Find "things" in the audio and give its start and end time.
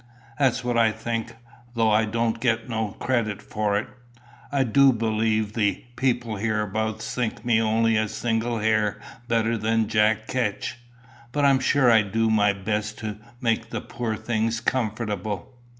14.15-14.59